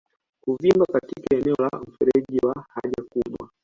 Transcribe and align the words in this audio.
Kuvimba 0.43 0.85
katika 0.85 1.35
eneo 1.35 1.55
la 1.59 1.79
mfereji 1.87 2.37
wa 2.45 2.65
haja 2.69 3.03
kubwa 3.09 3.49